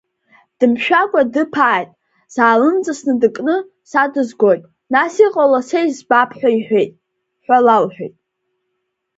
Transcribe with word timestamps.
Дымшәакәа 0.59 1.21
дыԥааит, 1.33 1.89
саалымҵасны 2.33 3.13
дыкны, 3.21 3.55
са 3.89 4.03
дызгоит, 4.13 4.63
нас 4.93 5.13
иҟало 5.25 5.59
са 5.67 5.79
избап 5.89 6.29
ҳәа 6.37 6.49
иҳәеит, 6.57 6.91
ҳәа 7.45 7.57
лалҳәеит. 7.65 8.15